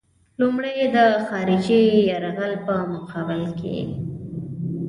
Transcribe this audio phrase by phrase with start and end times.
[0.39, 0.97] لومړی یې د
[1.27, 3.77] خارجي یرغل په مقابل کې.